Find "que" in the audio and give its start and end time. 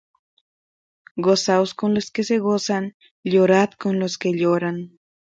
2.09-2.23, 4.17-4.31